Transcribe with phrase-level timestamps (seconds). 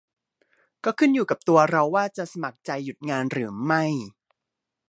[0.83, 3.83] ก็ขึ้นอยู่กับตัวเราว่าจะสมัครใจหยุดงานหรือไม่